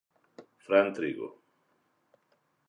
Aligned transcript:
Fran 0.63 0.89
Trigo. 0.95 1.27